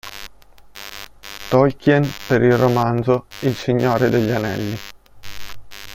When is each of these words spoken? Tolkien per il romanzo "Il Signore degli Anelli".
Tolkien 1.51 2.09
per 2.25 2.41
il 2.41 2.57
romanzo 2.57 3.25
"Il 3.41 3.53
Signore 3.53 4.09
degli 4.09 4.31
Anelli". 4.31 4.75